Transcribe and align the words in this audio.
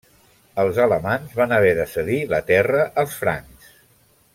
Els 0.63 0.79
alamans 0.85 1.35
van 1.41 1.53
haver 1.59 1.75
de 1.83 1.87
cedir 1.93 2.19
la 2.35 2.43
terra 2.51 2.85
als 3.05 3.23
francs. 3.23 3.73